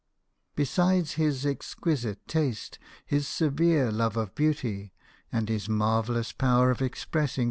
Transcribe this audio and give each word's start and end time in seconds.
Besides 0.55 1.13
his 1.13 1.45
exquisite 1.45 2.27
taste, 2.27 2.79
his 3.05 3.27
severe 3.27 3.91
love 3.91 4.17
of 4.17 4.33
beauty, 4.33 4.93
and 5.31 5.47
his 5.47 5.69
marvellous 5.69 6.31
power 6.31 6.71
of 6.71 6.81
expressing 6.81 6.81
JOHN 6.81 6.89
GIBSON, 7.21 7.29
SCULPTOR. 7.35 7.39